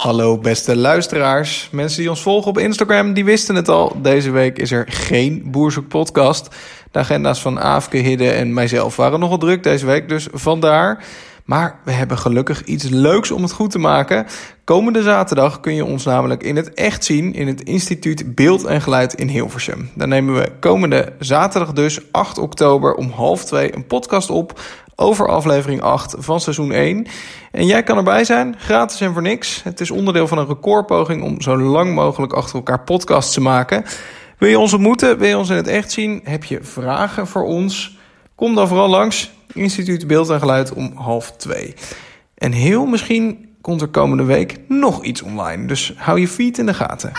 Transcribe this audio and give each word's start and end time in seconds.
Hallo 0.00 0.38
beste 0.38 0.76
luisteraars. 0.76 1.68
Mensen 1.72 2.00
die 2.00 2.10
ons 2.10 2.22
volgen 2.22 2.50
op 2.50 2.58
Instagram, 2.58 3.12
die 3.12 3.24
wisten 3.24 3.54
het 3.54 3.68
al. 3.68 4.02
Deze 4.02 4.30
week 4.30 4.58
is 4.58 4.70
er 4.70 4.84
geen 4.88 5.42
Boerzoek 5.46 5.88
podcast. 5.88 6.48
De 6.90 6.98
agenda's 6.98 7.40
van 7.40 7.60
Aafke, 7.60 7.96
Hidde 7.96 8.30
en 8.30 8.54
mijzelf 8.54 8.96
waren 8.96 9.20
nogal 9.20 9.38
druk 9.38 9.62
deze 9.62 9.86
week, 9.86 10.08
dus 10.08 10.28
vandaar. 10.32 11.04
Maar 11.44 11.80
we 11.84 11.92
hebben 11.92 12.18
gelukkig 12.18 12.64
iets 12.64 12.88
leuks 12.88 13.30
om 13.30 13.42
het 13.42 13.52
goed 13.52 13.70
te 13.70 13.78
maken. 13.78 14.26
Komende 14.64 15.02
zaterdag 15.02 15.60
kun 15.60 15.74
je 15.74 15.84
ons 15.84 16.04
namelijk 16.04 16.42
in 16.42 16.56
het 16.56 16.74
echt 16.74 17.04
zien 17.04 17.34
in 17.34 17.46
het 17.46 17.62
instituut 17.62 18.34
Beeld 18.34 18.64
en 18.64 18.80
Geluid 18.80 19.14
in 19.14 19.28
Hilversum. 19.28 19.90
Daar 19.94 20.08
nemen 20.08 20.34
we 20.34 20.52
komende 20.60 21.12
zaterdag 21.18 21.72
dus 21.72 22.12
8 22.12 22.38
oktober 22.38 22.94
om 22.94 23.10
half 23.10 23.44
2 23.44 23.74
een 23.74 23.86
podcast 23.86 24.30
op 24.30 24.60
over 25.00 25.28
aflevering 25.28 25.80
8 25.80 26.14
van 26.18 26.40
seizoen 26.40 26.72
1. 26.72 27.06
En 27.52 27.66
jij 27.66 27.82
kan 27.82 27.96
erbij 27.96 28.24
zijn, 28.24 28.54
gratis 28.58 29.00
en 29.00 29.12
voor 29.12 29.22
niks. 29.22 29.62
Het 29.62 29.80
is 29.80 29.90
onderdeel 29.90 30.26
van 30.26 30.38
een 30.38 30.46
recordpoging 30.46 31.22
om 31.22 31.40
zo 31.40 31.58
lang 31.58 31.94
mogelijk 31.94 32.32
achter 32.32 32.54
elkaar 32.54 32.80
podcasts 32.80 33.34
te 33.34 33.40
maken. 33.40 33.84
Wil 34.38 34.48
je 34.48 34.58
ons 34.58 34.72
ontmoeten? 34.72 35.18
Wil 35.18 35.28
je 35.28 35.38
ons 35.38 35.50
in 35.50 35.56
het 35.56 35.66
echt 35.66 35.92
zien? 35.92 36.20
Heb 36.24 36.44
je 36.44 36.58
vragen 36.62 37.26
voor 37.26 37.44
ons? 37.44 37.98
Kom 38.34 38.54
dan 38.54 38.68
vooral 38.68 38.88
langs. 38.88 39.30
Instituut 39.52 40.06
Beeld 40.06 40.30
en 40.30 40.38
Geluid 40.38 40.72
om 40.72 40.92
half 40.94 41.32
2. 41.32 41.74
En 42.34 42.52
heel 42.52 42.86
misschien 42.86 43.48
komt 43.60 43.80
er 43.80 43.88
komende 43.88 44.24
week 44.24 44.58
nog 44.68 45.04
iets 45.04 45.22
online. 45.22 45.66
Dus 45.66 45.92
hou 45.96 46.20
je 46.20 46.28
feet 46.28 46.58
in 46.58 46.66
de 46.66 46.74
gaten. 46.74 47.12